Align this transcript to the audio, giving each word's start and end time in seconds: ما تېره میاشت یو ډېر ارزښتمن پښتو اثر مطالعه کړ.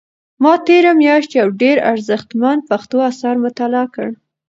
ما 0.43 0.53
تېره 0.65 0.91
میاشت 1.01 1.31
یو 1.39 1.47
ډېر 1.61 1.77
ارزښتمن 1.91 2.57
پښتو 2.69 2.97
اثر 3.09 3.35
مطالعه 3.45 3.87
کړ. 3.95 4.09